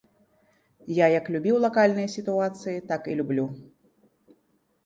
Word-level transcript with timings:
Я 0.99 1.07
як 1.19 1.25
любіў 1.35 1.55
лакальныя 1.65 2.09
сітуацыі, 2.15 2.81
так 2.93 3.01
і 3.13 3.19
люблю. 3.21 3.45